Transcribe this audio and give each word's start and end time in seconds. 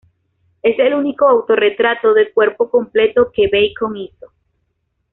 Es 0.63 0.79
el 0.79 0.95
único 0.95 1.27
auto-retrato 1.29 2.15
de 2.15 2.33
cuerpo 2.33 2.71
completo 2.71 3.29
que 3.31 3.47
Bacon 3.49 3.95
hizo. 3.97 4.31